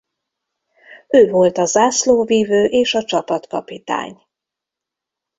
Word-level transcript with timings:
Ő 1.07 1.29
volt 1.31 1.57
a 1.57 1.65
zászlóvivő 1.65 2.65
és 2.65 2.93
a 2.93 3.03
csapatkapitány. 3.03 4.23